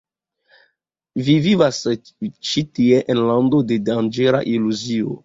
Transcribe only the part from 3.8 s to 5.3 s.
danĝera iluzio.